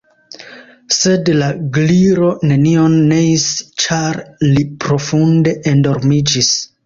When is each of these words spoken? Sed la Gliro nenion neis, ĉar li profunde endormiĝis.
Sed 0.99 1.27
la 1.41 1.49
Gliro 1.75 2.29
nenion 2.53 2.95
neis, 3.13 3.45
ĉar 3.85 4.19
li 4.47 4.67
profunde 4.87 5.55
endormiĝis. 5.73 6.53